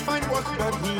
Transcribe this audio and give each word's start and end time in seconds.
Find 0.00 0.24
work, 0.30 0.44
but 0.58 0.74
he 0.76 0.99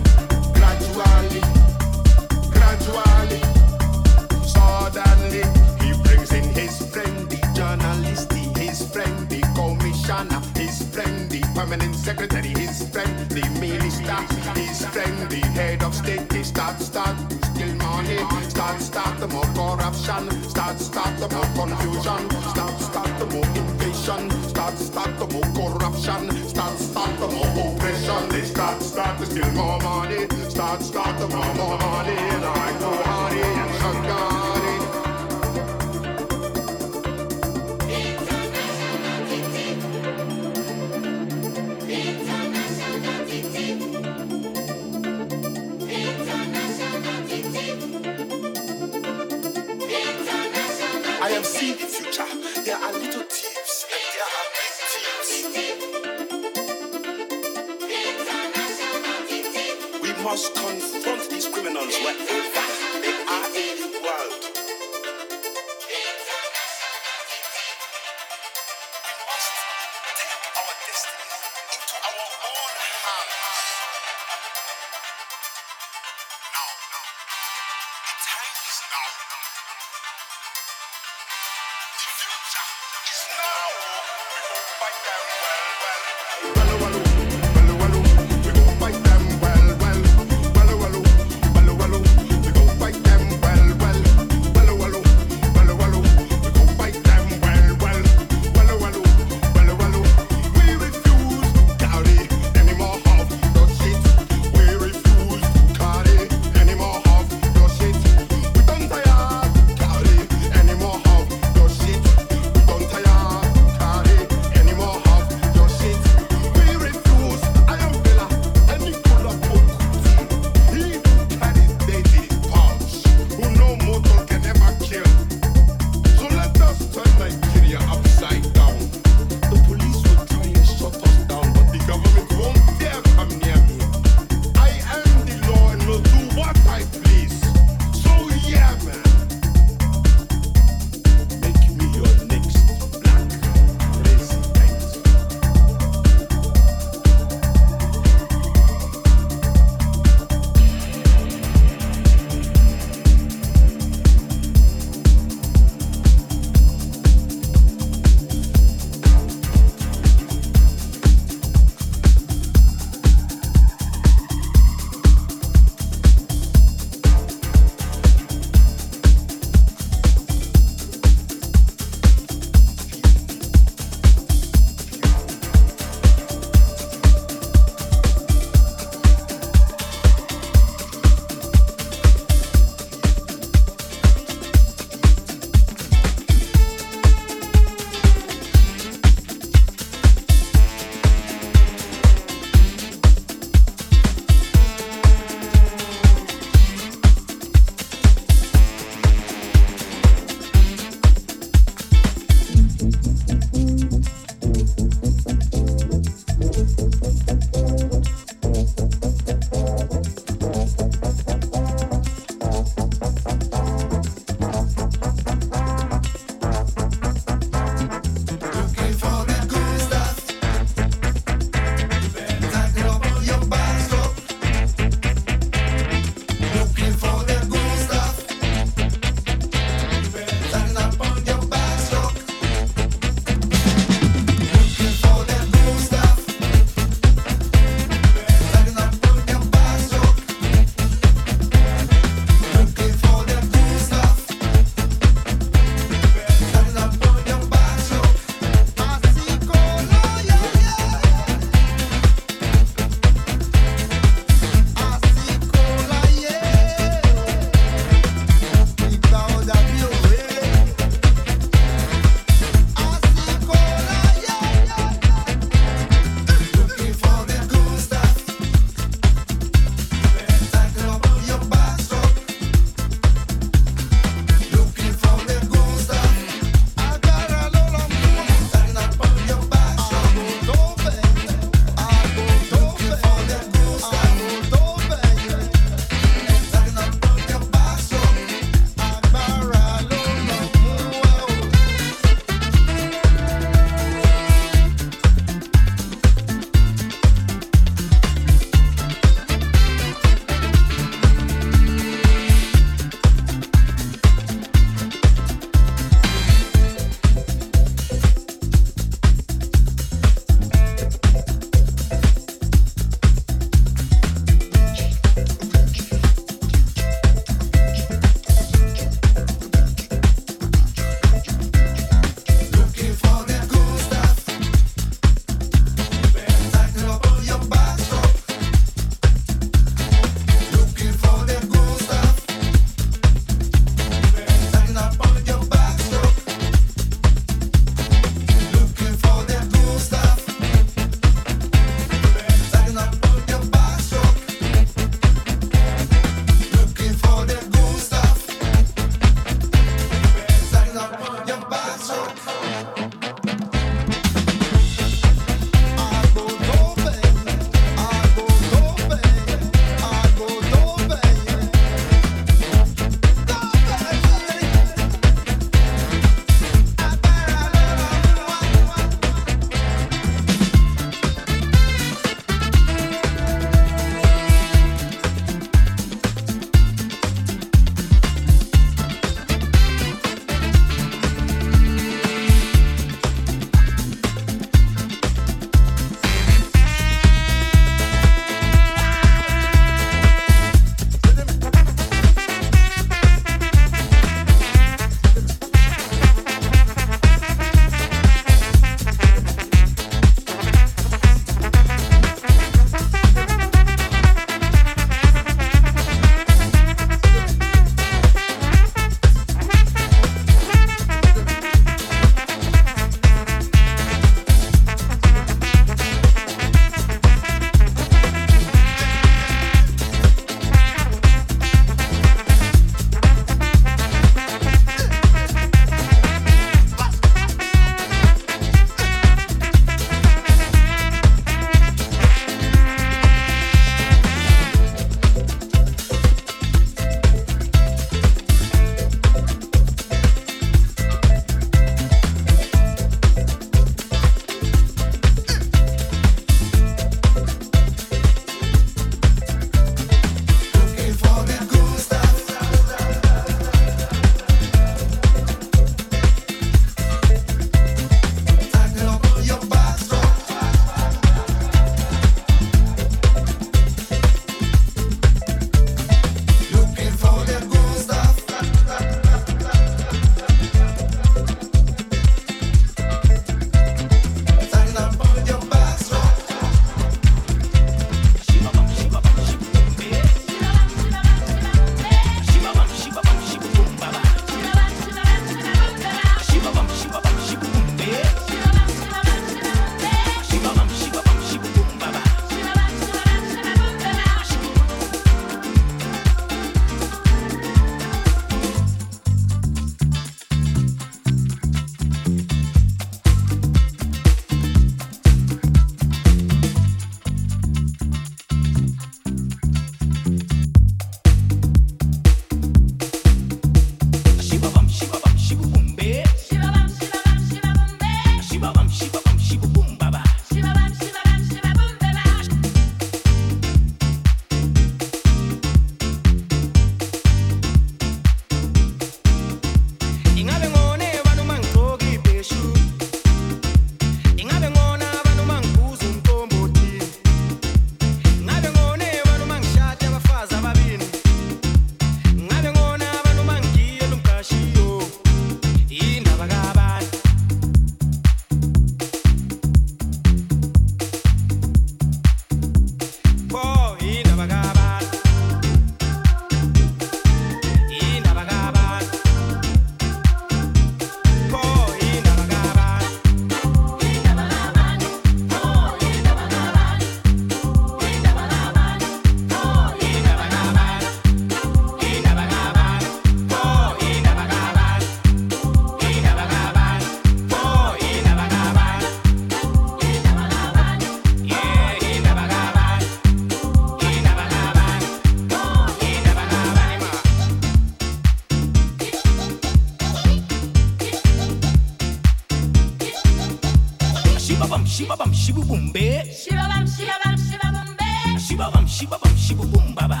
Shibabam, 594.41 594.65
shibabam, 594.65 595.13
shibubumbe. 595.13 596.01
Shibabam, 596.09 596.65
shibabam, 596.65 597.15
shibabumbe. 597.15 597.89
Shibabam, 598.17 598.65
shibabam, 598.65 599.13
shibubumbaba. 599.15 600.00